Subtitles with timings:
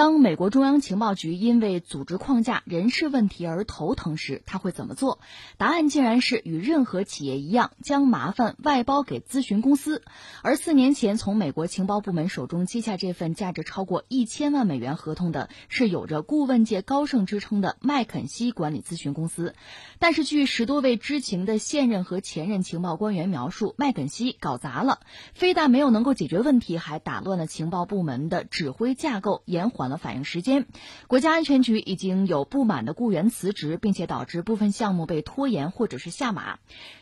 [0.00, 5.18] 当美国中央情报局因为组织框架、人事问题而头疼时，他会怎么做？
[5.58, 10.02] 答案竟然是与任何企业一样，将麻烦外包给咨询公司。
[10.40, 19.54] 而四年前从美国情报部门手中接下这份价值超过一千万美元合同的，是有着顾问界高盛之称的麦肯锡管理咨询公司。
[19.98, 25.00] 但是，据十多位知情的现任和前任情报官员描述，麦肯锡搞砸了，
[25.34, 29.89] 非但没有能够解决问题，还打乱了情报部门的指挥架构，延缓。
[29.90, 30.66] 了反应时间，
[31.08, 36.58] 国家安全局已经有不满的雇员辞职，并且导致部分项目被拖延或者是下马。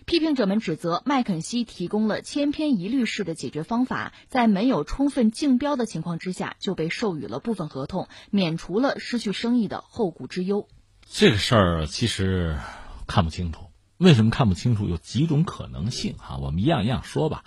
[0.06, 10.66] 批评者们指责麦肯锡提供了千篇一律式的解决方法，在没有充分竞标的情况之下就被授予了部分合同，免除了失去生意的后顾之忧。
[11.06, 12.58] 这个事儿其实
[13.06, 13.66] 看不清楚，
[13.98, 14.88] 为什么看不清楚？
[14.88, 17.44] 有几种可能性哈，我们一样一样说吧。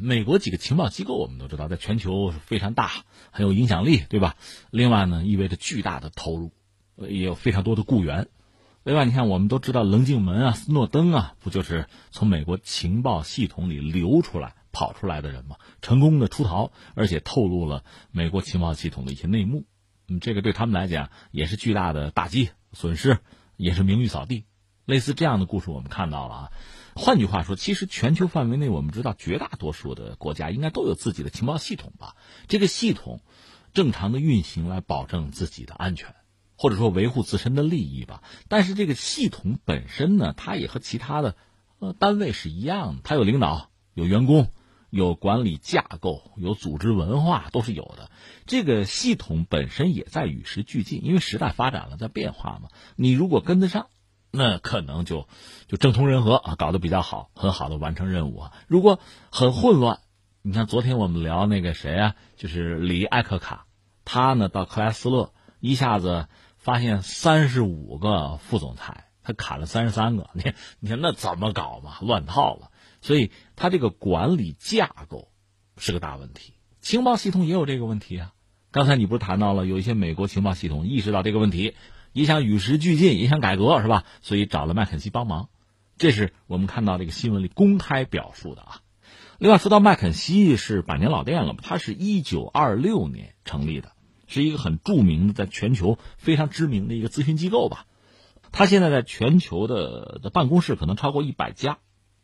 [0.00, 2.90] 美国几个情报机构，我们都知道，在全球非常大，
[3.30, 4.36] 很有影响力，对吧？
[4.70, 6.52] 另外呢，意味着巨大的投入，
[6.96, 8.28] 也有非常多的雇员。
[8.82, 15.56] 另外，你看，我们都知道棱镜门啊、斯诺登啊，不就是从美国情报系统里流出来、跑出来的人吗？
[15.80, 19.64] 成功的出逃，而且透露了美国情报系统的一些内幕。
[20.08, 23.20] 嗯，这个对他们来讲也是巨大的打击、损失，
[23.56, 24.44] 也是名誉扫地。
[24.84, 26.52] 类似这样的故事，我们看到了啊。
[26.96, 32.14] 换句话说，其实全球范围内，我们知道绝大多数的国家应该都有自己的情报系统吧？
[32.46, 33.20] 这个系统
[33.72, 36.14] 正常的运行来保证自己的安全，
[36.56, 38.22] 或者说维护自身的利益吧。
[38.48, 41.34] 但是这个系统本身呢，它也和其他的
[41.80, 44.46] 呃单位是一样的，它有领导、有员工、
[44.88, 48.08] 有管理架构、有组织文化，都是有的。
[48.46, 52.68] 这个系统本身也在与时俱进，因为时代发展了，在变化嘛。
[52.94, 53.88] 你如果跟得上。
[54.36, 55.28] 那可能就
[55.68, 58.52] 就政通人和啊，搞得比较好，很好的完成任务啊。
[58.66, 58.98] 如果
[59.30, 60.00] 很混乱，
[60.42, 63.66] 你看昨天我们聊那个谁啊，就是李艾克卡，
[64.04, 66.26] 他呢到克莱斯勒一下子
[66.58, 71.98] 发现三十五个副总裁，他砍了三十三个， 你你看那怎么搞嘛？
[72.00, 72.70] 乱套了。
[73.00, 75.28] 所以他这个管理架构
[75.76, 78.32] 是个大问题，情报系统也有这个问题啊。
[78.74, 81.74] 刚才你不是谈到了有一些美国情报系统意识到这个问题。
[82.12, 84.02] 也想与时俱进，也想改革，是吧？
[84.20, 85.48] 所以找了麦肯锡帮忙，
[85.96, 88.80] 这是我们看到这个新闻里公开表述的啊。
[89.38, 93.92] 另外说到麦肯锡是百年老店了，它是一九二六年成立的，
[94.26, 97.86] 是一个很著名的，在全球非常知名的一个咨询机构吧。
[98.50, 101.78] 它现在在全球的的办公室可能超过一百家，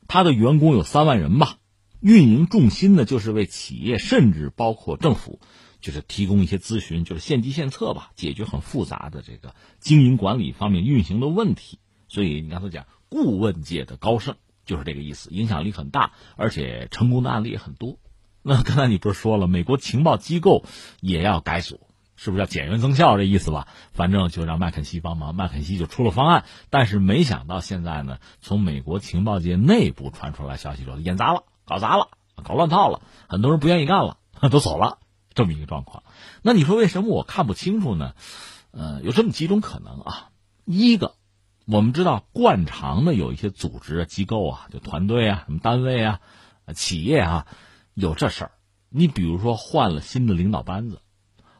[0.08, 1.58] 它的员工有三万人吧，
[2.00, 5.38] 运营重心呢就是为企业，甚至包括政府。
[5.80, 11.78] 就是提供一些咨询，就是献计献策吧，解决很复杂的这个经营管理方面运行的问题。
[12.08, 17.98] 所以你刚才讲顾问界的高盛就是这个意思，影响力很大，而且成功的案例也很多。
[18.42, 20.64] 那刚才你不是说了，美国情报机构
[21.00, 21.80] 也要改组，
[22.16, 23.68] 是不是要减员增效这意思吧？
[23.92, 26.44] 反正就让麦肯锡帮忙，麦肯锡就出了方案。
[26.70, 32.08] 但是没想到现在呢，从美国情报界内部传出来消息说演砸了，搞砸了，
[32.42, 34.18] 搞乱套了，很多人不愿意干了，
[34.50, 34.98] 都走了。
[35.34, 36.02] 这么一个状况，
[36.42, 38.14] 那你说为什么我看不清楚呢？
[38.72, 40.30] 呃，有这么几种可能啊。
[40.64, 41.14] 一个，
[41.66, 46.20] 我们知道惯常的有一些组织机构啊，就团队啊、什么单位啊、
[46.74, 47.46] 企业啊，
[47.94, 48.50] 有这事儿。
[48.88, 51.00] 你比如说换了新的领导班子，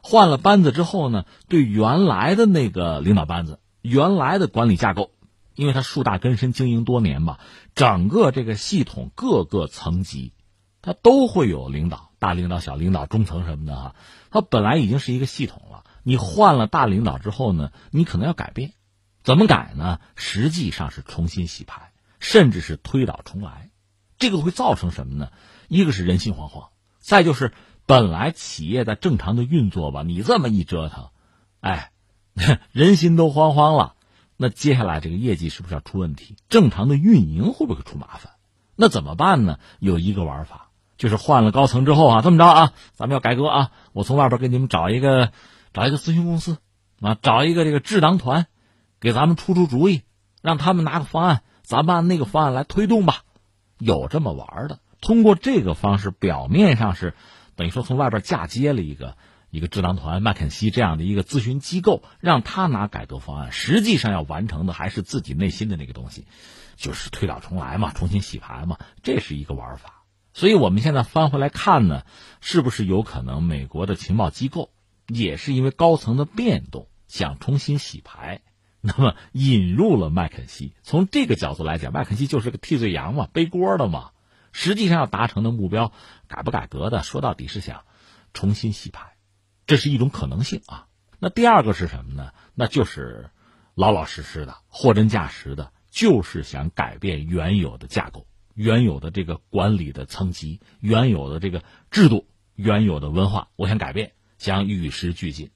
[0.01, 5.11] 换了班子之后呢，对原来的那个领导班子、原来的管理架构，
[5.55, 7.39] 因为它树大根深、经营多年嘛，
[7.73, 10.33] 整个这个系统各个层级，
[10.81, 12.10] 它都会有领导。
[12.21, 13.95] 大领导、小领导、中层什么的哈，
[14.29, 15.83] 它本来已经是一个系统了。
[16.03, 18.73] 你换了大领导之后呢，你可能要改变，
[19.23, 19.99] 怎么改呢？
[20.15, 23.71] 实际上是重新洗牌，甚至是推倒重来。
[24.19, 25.31] 这个会造成什么呢？
[25.67, 26.67] 一个是人心惶惶，
[26.99, 27.53] 再就是
[27.87, 31.09] 本来企业在正常的运作吧，你这么一折腾，
[31.59, 31.91] 哎，
[32.71, 33.95] 人心都惶惶了。
[34.37, 36.35] 那接下来这个业绩是不是要出问题？
[36.49, 38.33] 正常的运营会不会出麻烦？
[38.75, 39.57] 那怎么办呢？
[39.79, 40.67] 有一个玩法。
[41.01, 45.31] 就是换了高层之后啊，这么着啊，咱们要改革啊，我从外边给你们找一个，
[45.73, 46.59] 找一个咨询公司，
[47.01, 48.45] 啊，找一个这个智囊团，
[48.99, 50.03] 给咱们出出主意，
[50.43, 53.23] 让他们拿个方案，咱们按那个方案来推动吧。
[53.79, 57.15] 有这么玩的，通过这个方式，表面上是
[57.55, 59.17] 等于说从外边嫁接了一个
[59.49, 66.27] 一个智囊团、麦肯锡这样的一个咨询机构，让他拿改革方案，实际上要完成的还是自己内心的那个东西，
[66.75, 70.00] 就是推倒重来嘛，重新洗牌嘛，这是一个玩法。
[70.33, 72.03] 所以，我们现在翻回来看呢，
[72.39, 74.71] 是不是有可能美国的情报机构
[75.07, 78.41] 也是因为高层的变动，想重新洗牌，
[78.79, 80.73] 那么引入了麦肯锡？
[80.83, 84.11] 从这个角度来讲，麦肯锡就是个替罪羊嘛，背锅的嘛。
[84.53, 85.93] 实际上要达成的目标，
[86.27, 87.83] 改不改革的，说到底是想
[88.33, 89.13] 重新洗牌，
[89.65, 90.87] 这是一种可能性啊。
[91.19, 92.31] 那第二个是什么呢？
[92.53, 93.29] 那就是
[93.75, 105.51] 老老实实的、货真价实的，就是想改变原有的架构、原有的这个管理的层级、原有的这个制度、原有的文化，我想改变，想与时俱进。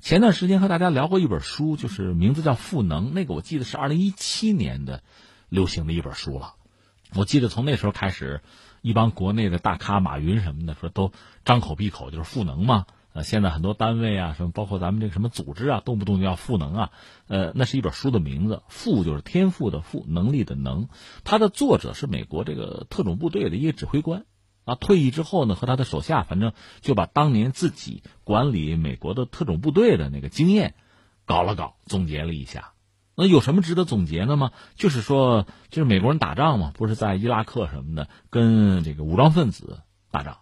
[0.00, 5.02] 前段时间和大家聊过一本书，就是名字叫《赋能》，那个我记得是二零一七年的
[5.48, 6.54] 流行的一本书了。
[7.14, 8.42] 我记得从那时候开始，
[8.82, 11.12] 一帮国内的大咖，马云什么的，说都
[11.44, 12.86] 张口闭口就是赋能嘛。
[13.22, 16.90] 现在很多单位啊，什么包括咱们这个什么组织啊，动不动就要赋能啊。
[17.26, 20.88] 呃，那是一本书的名字，赋就是天赋的赋，能力的能。
[21.24, 24.24] 它的作者是美国这个特种部队的一个指挥官。
[24.64, 30.74] 啊，退役之后呢，和他的手下，反正就把当年自己管理美国的特种部队的那个经验，
[31.24, 32.72] 搞了搞，总结了一下。
[33.16, 34.52] 那有什么值得总结的吗？
[34.76, 39.80] 就是说，就是美国人打仗嘛，不是在伊拉克什么的，跟这个武装分子
[40.10, 40.36] 打仗，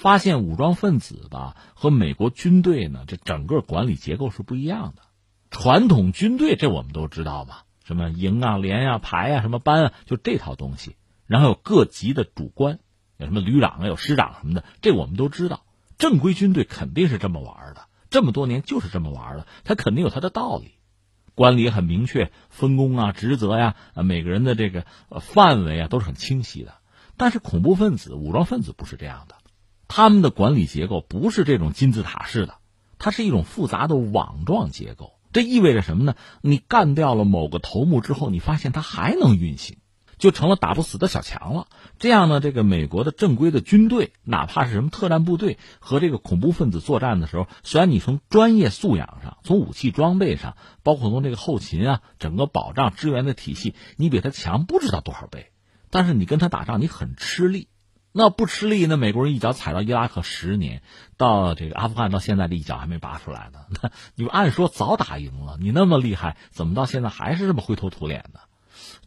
[0.00, 5.02] 发现武装分子吧和美国军队呢，这整个管理结构是不一样的。
[5.50, 10.94] 传统军队这我们都知道吧，什么营啊、连啊、排啊、什么班啊，就这套东西。
[11.26, 12.78] 然后有各级的主官。
[13.16, 15.64] 有什么旅长啊，有师长什么的，这我们都知道。
[15.98, 20.74] 正规军队肯定是这么玩的，这么多年就是这么玩的，他肯定有他的道理。
[21.34, 24.86] 管理很明确，分工啊、职责呀、每个人的这个
[25.20, 26.74] 范围啊都是很清晰的。
[27.16, 29.34] 但是恐怖分子、武装分子不是这样的，
[29.88, 32.54] 他们的管理结构不是这种金字塔式的，
[32.98, 35.14] 它是一种复杂的网状结构。
[35.32, 36.14] 这意味着什么呢？
[36.42, 39.78] 你干掉了某个头目之后，你发现它还能运行。
[40.18, 41.68] 就成了打不死的小强了。
[42.00, 55.52] 这样呢，这个美国的正规的军队，哪怕是什么特战部队和这个恐怖分子作战的时候，虽然你从专业素养上、从武器装备上，包括从这个后勤啊、整个保障支援的体系，你比他强不知道多少倍，
[55.88, 57.68] 但是你跟他打仗，你很吃力。
[58.12, 60.82] 那不吃力，那美国人一脚踩到伊拉克十年，
[61.16, 63.60] 到这个阿富汗到现在这一脚还没拔出来呢。
[63.82, 68.40] 那你按说早打赢了，你那么厉害，怎么到现在还是这么灰头土脸的？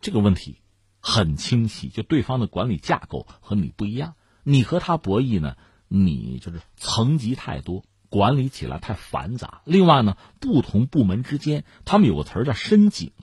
[0.01, 0.57] 这个问题。
[1.03, 4.13] 很清晰，就对方的管理架构和你不一样，
[4.43, 5.55] 你和他博弈呢，
[5.87, 9.61] 你就是层级太多，管理起来太繁杂。
[9.65, 13.13] 另外呢，不同部门之间，他们有个词儿叫深井，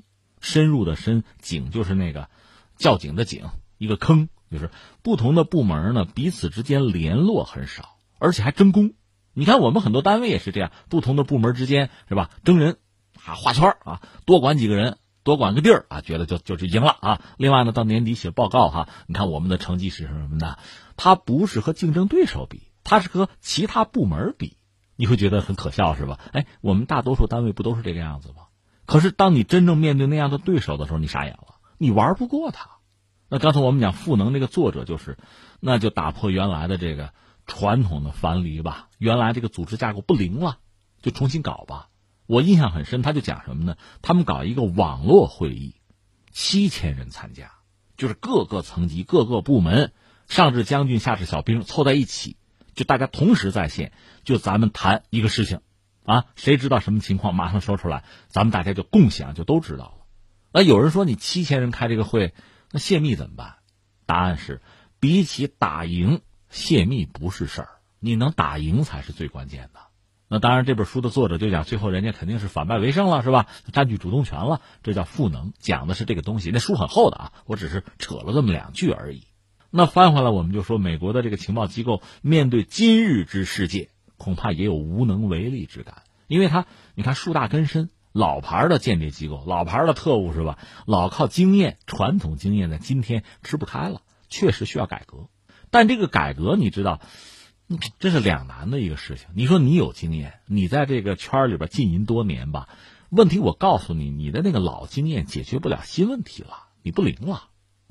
[0.41, 2.29] 深入的深，井就是那个
[2.75, 4.71] 窖井的井，一个坑，就是
[5.03, 8.93] 不同的部门呢彼此之间联络很少，而且还争功。
[9.33, 12.31] 你看我们很多单位也是这样，不同的部门之间是吧？
[12.45, 12.79] 争人
[13.25, 14.99] 啊，画圈啊，多管几个人。
[15.25, 17.21] 多管个地儿啊，觉得就就是赢了啊。
[17.37, 20.56] 另外呢，到年底写报告哈，你看我们的成绩是什么呢？
[20.97, 24.56] 他不是和竞争对手比，他是和其他部门比。
[24.97, 26.19] 你会觉得很可笑是吧？
[26.33, 28.44] 哎，我们大多数单位不都是这个样子吗？
[28.87, 32.78] 可是当你真正面对那样的对手的时候，你傻眼了，你玩不过他。
[33.29, 35.19] 那刚才我们讲赋能这个作者就是，
[35.61, 37.13] 那就打破原来的这个
[37.47, 40.59] 传统的樊篱吧，原来这个组织架构不灵了，
[41.03, 41.89] 就重新搞吧。
[42.27, 43.77] 我印象很深，他就讲什么呢？
[44.03, 45.75] 他们搞一个网络会议，
[46.31, 47.53] 七千人参加，
[47.97, 49.93] 就是各个层级、各个部门，
[50.27, 52.37] 上至将军，下至小兵，凑在一起，
[52.75, 53.93] 就大家同时在线，
[54.25, 55.61] 就咱们谈一个事情，
[56.05, 60.05] 啊，谁知道什么情况，马上说出来，咱们大家就共享，就都知道了。
[60.53, 62.35] 那有人说你七千人开这个会，
[62.70, 63.56] 那泄密怎么办？
[64.06, 64.61] 答案是，
[65.00, 66.20] 比起打赢，
[66.50, 67.69] 泄密不是事儿，
[68.00, 69.81] 你能打赢才是最关键的。
[70.31, 73.47] 那当然，这本书的作者就讲，最后人家肯定是反败为胜了，是吧？
[73.72, 76.51] 占据主动权了，这叫赋能，讲的是这个东西。
[76.53, 79.25] 那书很厚的啊，我只是扯了这么两句而已。
[79.70, 90.58] 那翻回来，我们就说，美国的这个情报机构面对今日之世界，恐怕也有无能为力之感，因为他，你看树大根深，老牌的间谍机构，老牌的特务是吧？
[90.87, 95.29] 老靠经验，传统经验在今天吃不开了，确实需要改革。
[95.70, 97.01] 但这个改革，你知道？
[98.01, 99.29] 这是两难的一个事情。
[99.34, 102.69] 你说你有经验，你在这个圈里边浸淫多年吧？
[103.08, 107.44] 问题我告诉你，你的那个老经验解决不了新问题了，你不灵了。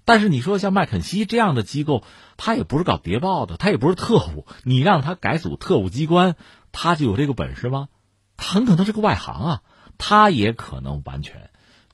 [0.04, 2.04] 但是你说像麦肯锡这样的机构，
[2.36, 6.36] 他也不是搞谍报的，他也不是特务，你让他改组特务机关，
[6.74, 7.88] 他就有这个本事吗？
[8.36, 9.62] 他很可能是个外行啊，
[9.98, 11.50] 他也可能完全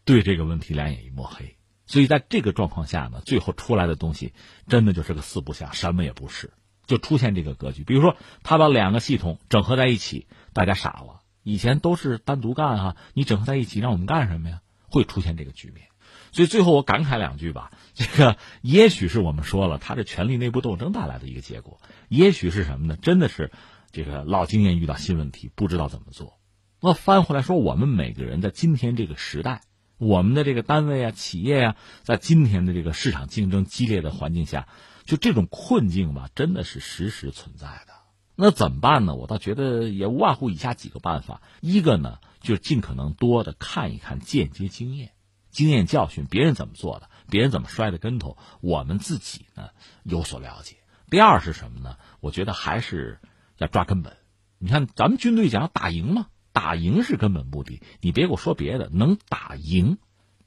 [0.05, 1.55] 对这个问题两眼一抹黑。
[1.85, 4.33] 所以在这个状况下呢，最后出来的东西
[4.67, 6.51] 真的就是个四不像，什么也不是。
[6.85, 11.21] 就出现这个格局，比如说他把两个系统整合在一起，大家傻了。
[11.41, 14.61] 以前都是单独干哈，你整合在一起让我们干什么呀？
[14.89, 15.87] 会出现这个局面。
[16.31, 21.79] 所以最后我感慨两句吧，这个也许是我们说了，他这权力内部斗争带来的一个结果，
[22.09, 22.97] 也许是什么呢？
[23.01, 23.51] 真的是
[23.91, 26.37] 这个老经验遇到新问题，不知道怎么做。
[26.85, 29.61] 那翻回来说，我们每个人在今天这个时代，
[29.97, 34.67] 我们的这个单位啊、企业啊，在今天的这个市场竞争激烈的环境下。
[35.05, 37.93] 就这种困境吧，真的是时时存在的。
[38.35, 39.15] 那怎么办呢？
[39.15, 45.11] 我倒觉得也无外乎以下几个办法：一个呢，就是尽可能多的看一看间接经验、
[45.51, 49.69] 经验教训，别人怎么做的，别人怎么摔的跟头，我们自己呢
[50.03, 50.75] 有所了解。
[51.09, 51.95] 第二是什么呢？
[52.19, 53.21] 我觉得还是
[53.57, 54.17] 要抓根本。
[54.57, 57.81] 你看，咱们军队讲要打赢嘛，打赢是根本目的。
[57.99, 59.97] 你别给我说别的，能打赢，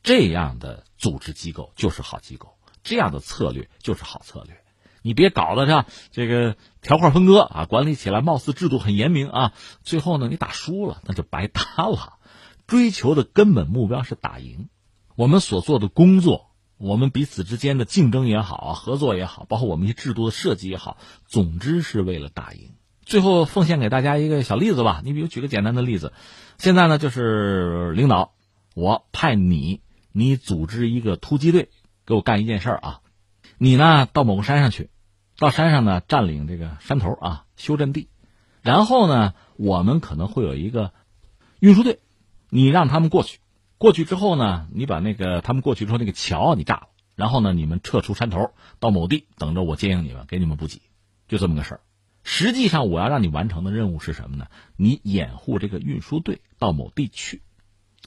[0.03, 4.57] 这样的组织机构就是好机构，这样的策略就是好策略。
[5.03, 12.15] 你别搞得像这个条块分割啊，管理起来貌似制度很严明啊，最后呢你打输了那就白搭了。
[12.67, 14.69] 追求的根本目标是打赢，
[15.15, 22.75] 我们所做的工作，我们彼此之间的竞争也好啊，合作也好，包括我们一些制度的设计也好，总之是为了打赢。
[23.07, 26.13] 最后奉献给大家一个小例子吧，你比如举个简单的例子，
[26.59, 28.35] 现在呢就是领导，
[28.75, 29.81] 我派你，
[30.13, 31.71] 你组织一个突击队，
[32.05, 33.01] 给我干一件事儿啊，
[33.57, 34.91] 你呢到某个山上去。
[35.39, 38.09] 到山上呢，占领这个山头啊，修阵地，
[38.63, 40.93] 然后呢，我们可能会有一个
[41.61, 41.99] 运输队，
[42.49, 43.39] 你让他们过去，
[43.77, 50.81] 过去之后呢，你把那个他们过去之后那个桥你炸了，然后呢，你们撤出山头，到某地等着我接应你们，给你们补给，
[51.29, 51.81] 就这么个事儿。
[52.28, 54.49] 实际上，我要让你完成的任务是什么呢？
[54.76, 57.40] 你掩护这个运输队到某地去。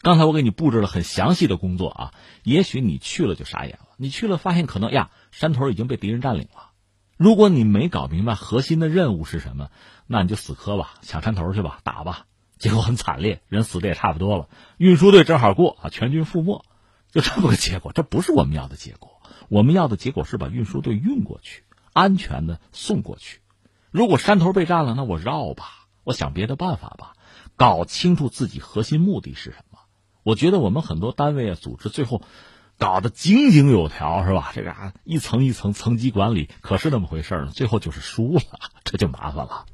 [0.01, 6.71] 刚才我给你布置了很详细的工作啊，也许你去了就傻眼了，你去了发现可能呀，山头已经被敌人占领了。
[7.15, 9.71] 如果你没搞明白核心的任务是什么，
[10.05, 12.25] 那你就死磕吧，抢山头去吧，打吧，
[12.57, 16.65] 结果很惨烈，人死的也差不多了，运输队正好过啊，全军覆没，
[17.09, 17.93] 就这么个结果。
[17.93, 23.39] 这不是我们要的结果，我们要的结果是把运输队运过去，安全的送过去。
[23.91, 27.13] 如果山头被占了，那我绕吧，我想别的办法吧，
[27.55, 29.79] 搞清楚自己核心目的是什么。
[30.23, 32.21] 我觉得我们很多单位啊、组织最后。
[32.79, 34.53] 搞得井井有条是吧？
[34.55, 37.51] 这个啊，一层一层层级管理，可是那么回事呢？
[37.51, 38.41] 最后就是输了，
[38.85, 39.65] 这就麻烦了。